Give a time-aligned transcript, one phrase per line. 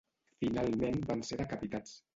[0.45, 1.99] Finalment van ser decapitats.